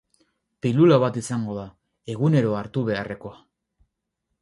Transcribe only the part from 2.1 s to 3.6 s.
egunero hartu beharrekoa.